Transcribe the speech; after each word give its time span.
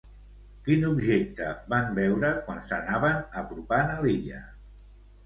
Quin 0.67 0.85
objecte 0.87 1.49
van 1.73 1.91
veure 1.97 2.31
quan 2.47 2.63
s'anaven 2.71 3.21
apropant 3.43 3.95
a 3.97 3.99
l'illa? 4.07 4.41